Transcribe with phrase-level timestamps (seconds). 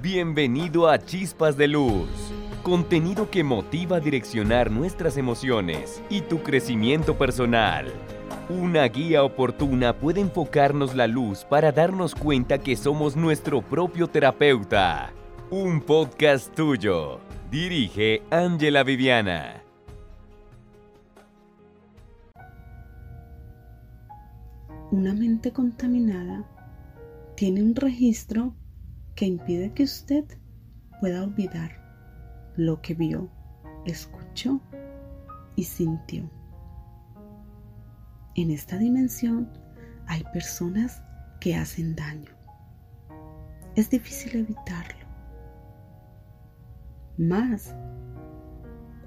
[0.00, 2.08] Bienvenido a Chispas de Luz,
[2.62, 7.92] contenido que motiva a direccionar nuestras emociones y tu crecimiento personal.
[8.48, 15.12] Una guía oportuna puede enfocarnos la luz para darnos cuenta que somos nuestro propio terapeuta.
[15.50, 17.18] Un podcast tuyo.
[17.50, 19.64] Dirige Ángela Viviana.
[24.92, 26.44] Una mente contaminada
[27.34, 28.54] tiene un registro
[29.18, 30.24] que impide que usted
[31.00, 31.72] pueda olvidar
[32.54, 33.28] lo que vio,
[33.84, 34.60] escuchó
[35.56, 36.30] y sintió.
[38.36, 39.50] En esta dimensión
[40.06, 41.02] hay personas
[41.40, 42.30] que hacen daño.
[43.74, 45.04] Es difícil evitarlo.
[47.16, 47.74] Más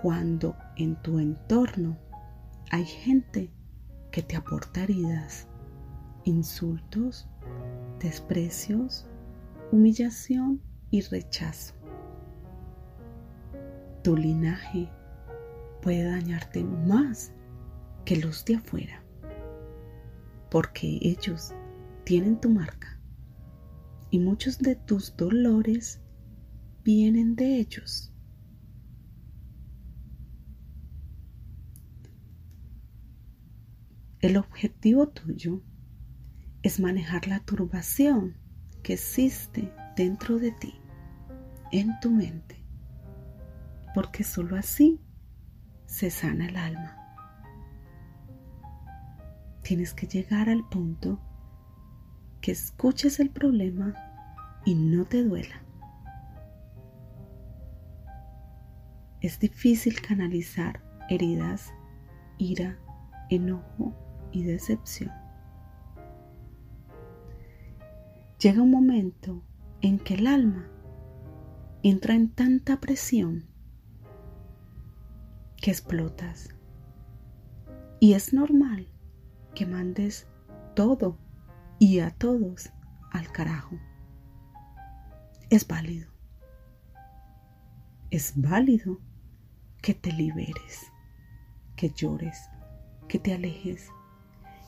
[0.00, 1.98] cuando en tu entorno
[2.70, 3.52] hay gente
[4.10, 5.48] que te aporta heridas,
[6.24, 7.28] insultos,
[8.00, 9.06] desprecios
[9.70, 11.74] humillación y rechazo.
[14.02, 14.88] Tu linaje
[15.82, 17.32] puede dañarte más
[18.04, 19.02] que los de afuera,
[20.50, 21.52] porque ellos
[22.04, 22.98] tienen tu marca
[24.10, 26.00] y muchos de tus dolores
[26.84, 28.12] vienen de ellos.
[34.20, 35.62] El objetivo tuyo
[36.62, 38.34] es manejar la turbación
[38.88, 40.80] que existe dentro de ti,
[41.72, 42.56] en tu mente,
[43.94, 44.98] porque sólo así
[45.84, 46.96] se sana el alma.
[49.60, 51.20] Tienes que llegar al punto
[52.40, 53.94] que escuches el problema
[54.64, 55.62] y no te duela.
[59.20, 61.74] Es difícil canalizar heridas,
[62.38, 62.78] ira,
[63.28, 63.94] enojo
[64.32, 65.12] y decepción.
[68.38, 69.42] Llega un momento
[69.80, 70.70] en que el alma
[71.82, 73.46] entra en tanta presión
[75.56, 76.50] que explotas.
[77.98, 78.86] Y es normal
[79.56, 80.28] que mandes
[80.76, 81.18] todo
[81.80, 82.70] y a todos
[83.10, 83.76] al carajo.
[85.50, 86.08] Es válido.
[88.12, 89.00] Es válido
[89.82, 90.92] que te liberes,
[91.74, 92.38] que llores,
[93.08, 93.90] que te alejes,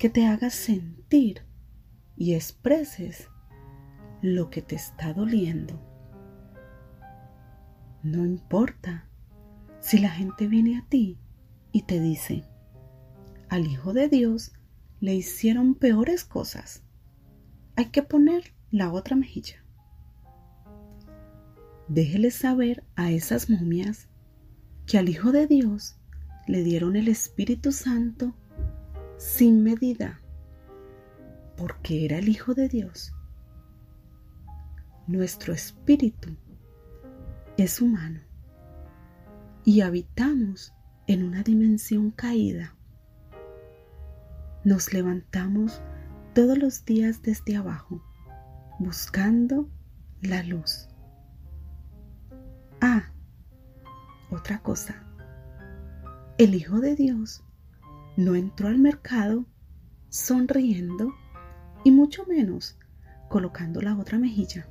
[0.00, 1.46] que te hagas sentir
[2.16, 3.28] y expreses
[4.22, 5.74] lo que te está doliendo.
[8.04, 9.08] No importa
[9.80, 11.18] si la gente viene a ti
[11.72, 12.44] y te dice,
[13.48, 14.52] al Hijo de Dios
[15.00, 16.84] le hicieron peores cosas.
[17.74, 19.64] Hay que poner la otra mejilla.
[21.88, 24.08] Déjele saber a esas momias
[24.86, 25.96] que al Hijo de Dios
[26.46, 28.36] le dieron el Espíritu Santo
[29.18, 30.20] sin medida,
[31.56, 33.12] porque era el Hijo de Dios
[35.06, 36.36] nuestro espíritu
[37.56, 38.20] es humano
[39.64, 40.72] y habitamos
[41.06, 42.74] en una dimensión caída.
[44.64, 45.80] Nos levantamos
[46.34, 48.02] todos los días desde abajo,
[48.78, 49.68] buscando
[50.20, 50.88] la luz.
[52.80, 53.12] Ah,
[54.30, 55.04] otra cosa.
[56.38, 57.44] El Hijo de Dios
[58.16, 59.46] no entró al mercado
[60.08, 61.12] sonriendo
[61.84, 62.78] y mucho menos
[63.28, 64.68] colocando la otra mejilla.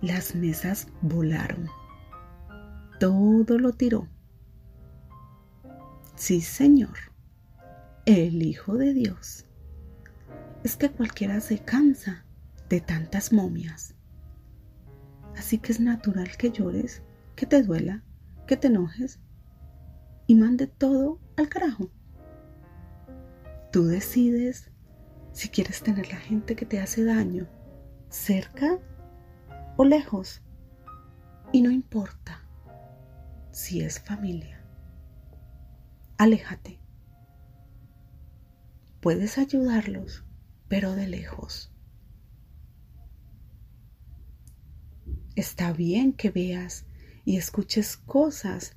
[0.00, 1.68] Las mesas volaron.
[3.00, 4.06] Todo lo tiró.
[6.14, 6.96] Sí, Señor,
[8.06, 9.44] el Hijo de Dios.
[10.62, 12.24] Es que cualquiera se cansa
[12.68, 13.94] de tantas momias.
[15.36, 17.02] Así que es natural que llores,
[17.34, 18.04] que te duela,
[18.46, 19.18] que te enojes
[20.28, 21.90] y mande todo al carajo.
[23.72, 24.70] Tú decides
[25.32, 27.48] si quieres tener la gente que te hace daño
[28.08, 28.78] cerca
[29.78, 30.42] o lejos.
[31.52, 32.44] Y no importa
[33.52, 34.62] si es familia.
[36.18, 36.80] Aléjate.
[39.00, 40.24] Puedes ayudarlos,
[40.66, 41.72] pero de lejos.
[45.36, 46.84] Está bien que veas
[47.24, 48.76] y escuches cosas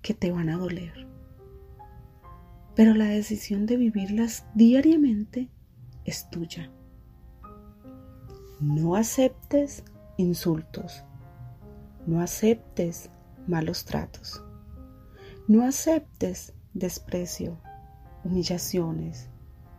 [0.00, 1.06] que te van a doler,
[2.74, 5.50] pero la decisión de vivirlas diariamente
[6.06, 6.72] es tuya.
[8.60, 9.84] No aceptes
[10.20, 11.04] insultos.
[12.06, 13.10] No aceptes
[13.46, 14.42] malos tratos.
[15.48, 17.58] No aceptes desprecio,
[18.24, 19.28] humillaciones,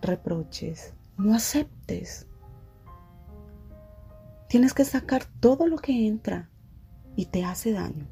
[0.01, 0.93] reproches.
[1.17, 2.27] No aceptes.
[4.47, 6.49] Tienes que sacar todo lo que entra
[7.15, 8.07] y te hace daño.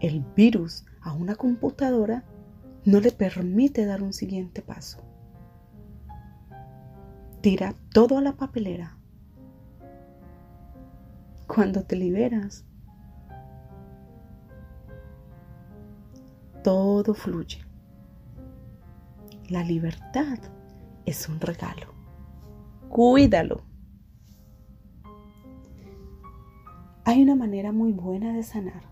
[0.00, 2.24] El virus a una computadora
[2.84, 5.02] no le permite dar un siguiente paso.
[7.40, 8.95] Tira todo a la papelera
[11.46, 12.64] cuando te liberas,
[16.62, 17.60] todo fluye.
[19.48, 20.38] La libertad
[21.04, 21.94] es un regalo.
[22.88, 23.62] Cuídalo.
[27.04, 28.82] Hay una manera muy buena de sanar.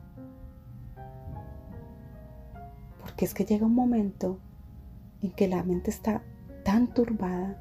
[3.01, 4.39] Porque es que llega un momento
[5.23, 6.23] en que la mente está
[6.65, 7.61] tan turbada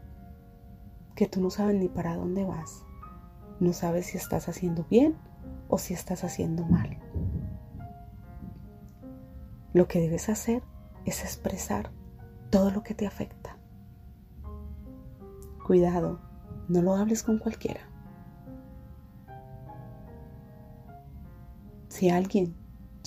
[1.16, 2.83] que tú no sabes ni para dónde vas.
[3.64, 5.16] No sabes si estás haciendo bien
[5.70, 6.98] o si estás haciendo mal.
[9.72, 10.62] Lo que debes hacer
[11.06, 11.90] es expresar
[12.50, 13.58] todo lo que te afecta.
[15.66, 16.20] Cuidado,
[16.68, 17.80] no lo hables con cualquiera.
[21.88, 22.58] Si alguien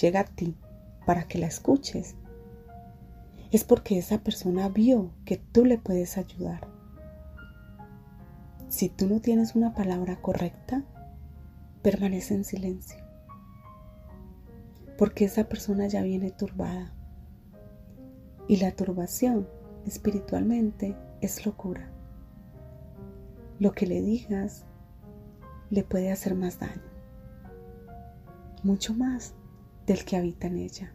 [0.00, 0.56] llega a ti
[1.04, 2.16] para que la escuches,
[3.50, 6.75] es porque esa persona vio que tú le puedes ayudar.
[8.68, 10.84] Si tú no tienes una palabra correcta,
[11.82, 12.98] permanece en silencio.
[14.98, 16.92] Porque esa persona ya viene turbada.
[18.48, 19.48] Y la turbación
[19.86, 21.90] espiritualmente es locura.
[23.58, 24.64] Lo que le digas
[25.70, 26.82] le puede hacer más daño,
[28.62, 29.34] mucho más
[29.86, 30.92] del que habita en ella.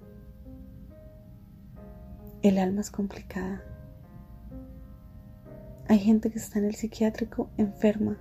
[2.42, 3.64] El alma es complicada.
[5.92, 8.18] Hay gente que está en el psiquiátrico enferma,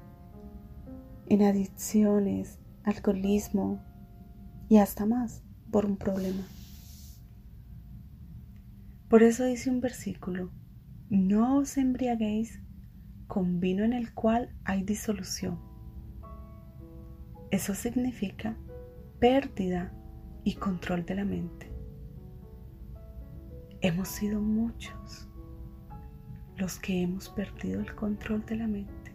[1.29, 3.81] en adicciones, alcoholismo
[4.69, 6.43] y hasta más por un problema.
[9.09, 10.51] Por eso dice un versículo,
[11.11, 12.61] no os embriaguéis
[13.29, 15.61] con vino en el cual hay disolución.
[17.53, 18.59] Eso significa
[19.21, 19.95] pérdida
[20.43, 21.73] y control de la mente.
[23.81, 25.30] Hemos sido muchos
[26.61, 29.15] los que hemos perdido el control de la mente.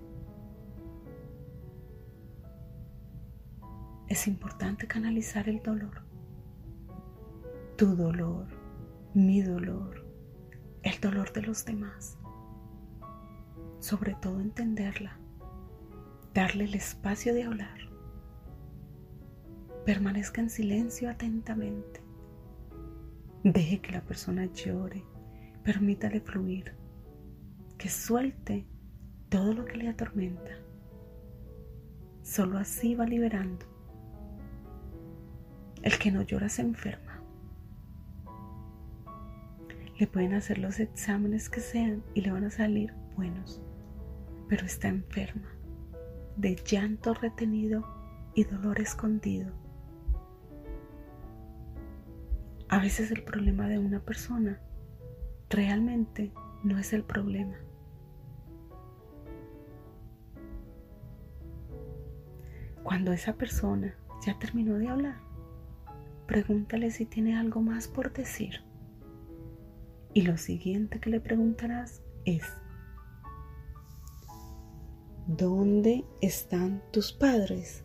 [4.07, 6.01] Es importante canalizar el dolor,
[7.77, 8.65] tu dolor
[9.15, 10.05] mi dolor,
[10.83, 12.17] el dolor de los demás.
[13.79, 15.17] Sobre todo entenderla,
[16.33, 17.79] darle el espacio de hablar.
[19.85, 22.03] Permanezca en silencio atentamente.
[23.45, 25.05] Deje que la persona llore,
[25.63, 26.75] permítale fluir,
[27.85, 28.65] que suelte
[29.29, 30.57] todo lo que le atormenta.
[32.23, 33.63] Solo así va liberando.
[35.83, 37.21] El que no llora se enferma
[39.99, 43.61] le pueden hacer los exámenes que sean y le van a salir buenos,
[44.49, 45.47] pero está enferma
[46.37, 47.85] de llanto retenido
[48.33, 49.53] y dolor escondido.
[52.67, 54.59] A veces el problema de una persona
[55.51, 56.33] realmente
[56.63, 57.57] no es el problema.
[62.85, 65.17] Cuando esa persona ya terminó de hablar,
[66.27, 68.61] pregúntale si tiene algo más por decir.
[70.13, 72.43] Y lo siguiente que le preguntarás es,
[75.25, 77.83] ¿dónde están tus padres?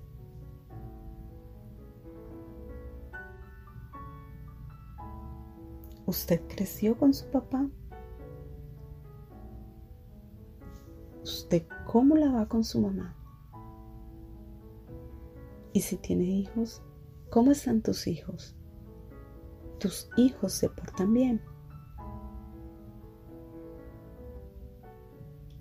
[6.05, 7.67] ¿Usted creció con su papá?
[11.23, 13.17] ¿Usted cómo la va con su mamá?
[15.73, 16.83] Y si tiene hijos,
[17.31, 18.57] ¿cómo están tus hijos?
[19.79, 21.41] ¿Tus hijos se portan bien?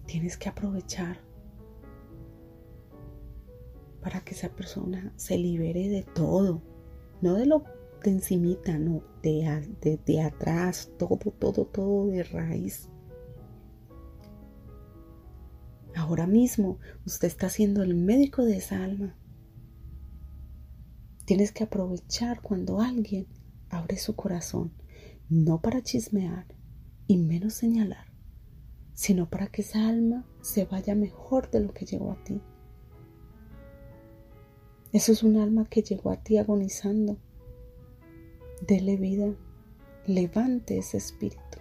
[0.09, 1.19] tienes que aprovechar
[4.01, 6.63] para que esa persona se libere de todo,
[7.21, 7.63] no de lo
[8.03, 12.89] de encimita, no, de, de atrás, todo, todo, todo de raíz.
[15.95, 19.15] Ahora mismo usted está siendo el médico de esa alma.
[21.29, 23.27] Tienes que aprovechar cuando alguien
[23.69, 24.71] abre su corazón,
[25.29, 26.47] no para chismear
[27.05, 28.07] y menos señalar,
[28.95, 32.41] sino para que esa alma se vaya mejor de lo que llegó a ti.
[34.91, 37.19] Eso es un alma que llegó a ti agonizando.
[38.65, 39.31] Dele vida,
[40.07, 41.59] levante ese espíritu.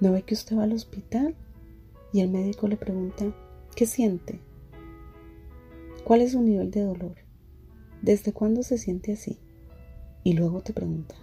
[0.00, 1.34] ¿No ve que usted va al hospital
[2.12, 3.24] y el médico le pregunta,
[3.74, 4.53] ¿qué siente?
[6.04, 7.14] ¿Cuál es su nivel de dolor?
[8.02, 9.38] ¿Desde cuándo se siente así?
[10.22, 11.14] Y luego te pregunta,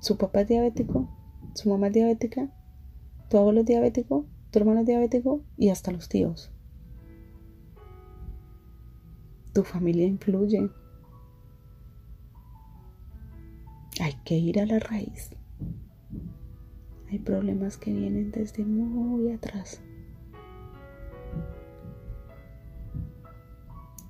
[0.00, 1.08] su papá es diabético,
[1.54, 2.48] su mamá es diabética,
[3.28, 6.50] tu abuelo es diabético, tu hermano es diabético y hasta los tíos.
[9.52, 10.70] Tu familia influye.
[14.00, 15.30] Hay que ir a la raíz.
[17.10, 19.82] Hay problemas que vienen desde muy atrás.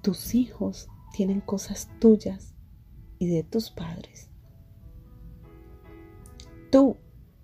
[0.08, 2.54] Tus hijos tienen cosas tuyas
[3.18, 4.30] y de tus padres.
[6.72, 6.96] Tú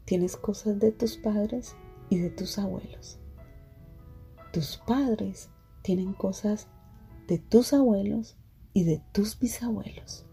[0.07, 1.77] tienes cosas de tus padres
[2.09, 3.21] y de tus abuelos.
[4.51, 5.51] Tus padres
[5.83, 6.69] tienen cosas
[7.29, 8.39] de tus abuelos
[8.73, 10.25] y de tus bisabuelos.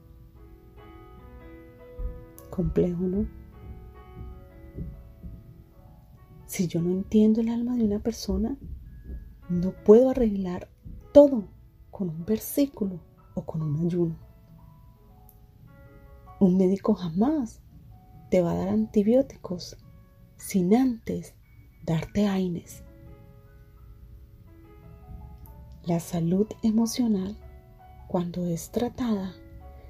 [2.49, 3.27] Complejo, ¿no?
[6.45, 8.57] Si yo no entiendo el alma de una persona,
[9.49, 10.69] no puedo arreglar
[11.11, 11.49] todo
[12.01, 12.99] con un versículo
[13.35, 14.17] o con un ayuno.
[16.39, 17.61] Un médico jamás
[18.31, 19.77] te va a dar antibióticos
[20.35, 21.35] sin antes
[21.85, 22.83] darte AINES.
[25.83, 27.37] La salud emocional,
[28.07, 29.35] cuando es tratada,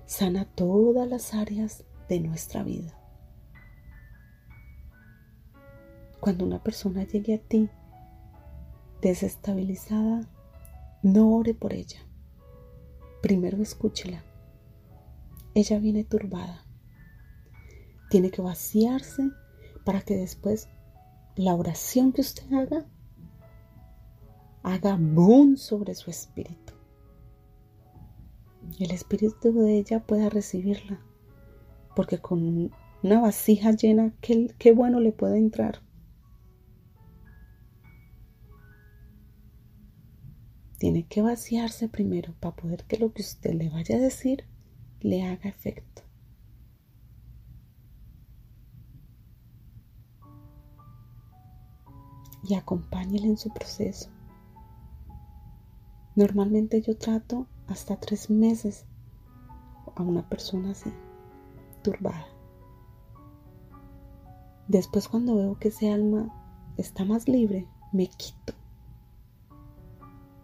[0.06, 2.94] sana todas las áreas de nuestra vida.
[6.20, 7.70] Cuando una persona llegue a ti
[9.00, 10.28] desestabilizada,
[11.04, 12.00] no ore por ella.
[13.22, 14.24] Primero escúchela.
[15.54, 16.66] Ella viene turbada.
[18.10, 19.30] Tiene que vaciarse
[19.86, 20.70] para que después
[21.36, 22.86] la oración que usted haga
[24.64, 26.74] haga boom sobre su espíritu.
[28.80, 31.02] El espíritu de ella pueda recibirla.
[31.96, 32.72] Porque con
[33.04, 35.82] una vasija llena, qué, qué bueno le puede entrar.
[40.82, 44.46] Tiene que vaciarse primero para poder que lo que usted le vaya a decir
[45.00, 46.02] le haga efecto.
[52.44, 54.10] Y acompáñele en su proceso.
[56.16, 58.88] Normalmente yo trato hasta tres meses
[59.96, 60.92] a una persona así,
[61.84, 62.26] turbada.
[64.68, 68.56] Después cuando veo que ese alma está más libre, me quito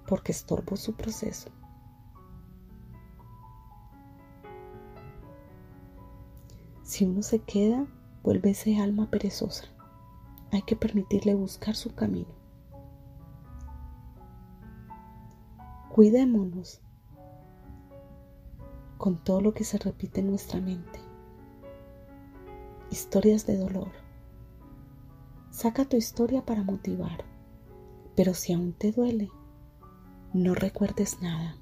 [0.08, 1.50] porque estorbo su proceso.
[6.84, 7.86] Si uno se queda,
[8.24, 9.66] vuelve ese alma perezosa.
[10.52, 12.34] Hay que permitirle buscar su camino.
[15.94, 16.82] Cuidémonos
[18.98, 21.00] con todo lo que se repite en nuestra mente.
[22.90, 23.92] Historias de dolor.
[25.52, 27.26] Saca tu historia para motivar,
[28.16, 29.30] pero si aún te duele,
[30.38, 31.58] no recuerdes nada.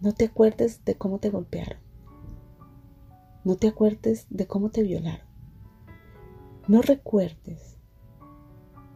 [0.00, 1.78] No te acuerdes de cómo te golpearon.
[3.44, 5.26] No te acuerdes de cómo te violaron.
[6.66, 7.76] No recuerdes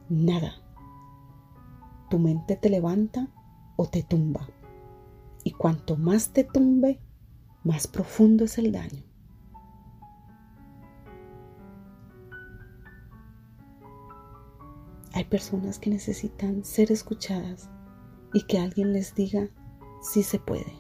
[0.08, 0.54] nada.
[2.08, 3.28] Tu mente te levanta
[3.76, 4.48] o te tumba.
[5.44, 7.00] Y cuanto más te tumbe,
[7.62, 9.02] más profundo es el daño.
[15.12, 17.68] Hay personas que necesitan ser escuchadas
[18.32, 19.49] y que alguien les diga
[20.00, 20.73] si se puede.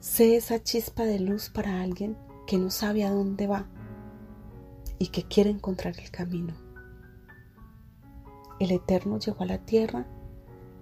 [0.00, 2.16] Sé esa chispa de luz para alguien
[2.46, 3.68] que no sabe a dónde va
[4.98, 6.54] y que quiere encontrar el camino.
[8.58, 10.06] El Eterno llegó a la tierra,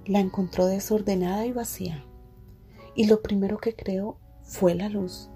[0.07, 2.05] la encontró desordenada y vacía,
[2.95, 5.29] y lo primero que creó fue la luz.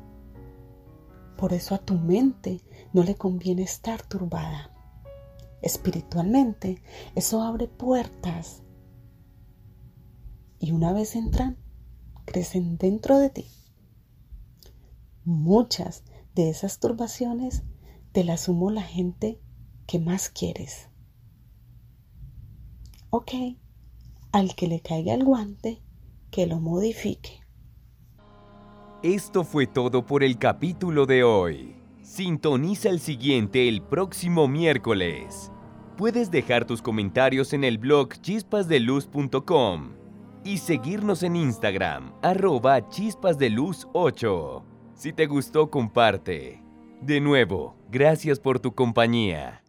[1.37, 2.61] Por eso a tu mente
[2.93, 4.73] no le conviene estar turbada
[5.62, 6.83] espiritualmente,
[7.14, 8.62] eso abre puertas.
[10.59, 11.57] Y una vez entran,
[12.25, 13.47] crecen dentro de ti.
[15.25, 17.62] Muchas de esas turbaciones
[18.12, 19.40] te las sumo la gente
[19.87, 20.88] que más quieres.
[23.11, 23.33] Ok,
[24.33, 25.83] al que le caiga el guante,
[26.31, 27.40] que lo modifique.
[29.02, 31.80] Esto fue todo por el capítulo de hoy.
[32.11, 35.52] Sintoniza el siguiente el próximo miércoles.
[35.97, 39.93] Puedes dejar tus comentarios en el blog chispasdeluz.com
[40.43, 44.64] y seguirnos en Instagram, arroba chispasdeluz8.
[44.93, 46.64] Si te gustó, comparte.
[47.00, 49.62] De nuevo, gracias por tu compañía.